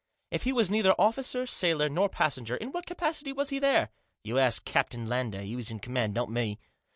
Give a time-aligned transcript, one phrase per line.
[0.31, 3.91] "If he was neither officer, sailor, nor passenger, in what capacity was he there?"
[4.23, 6.57] "You ask Captain Lander, he was in command, not me.